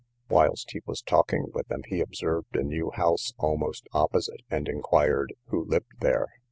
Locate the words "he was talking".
0.71-1.49